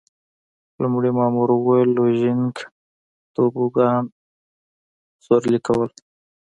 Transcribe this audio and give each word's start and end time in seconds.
لومړي 0.81 1.11
مامور 1.17 1.49
وویل: 1.53 1.89
لوژینګ، 1.97 2.53
توبوګان 3.33 4.03
سورلي 5.25 5.59
کول. 5.67 5.89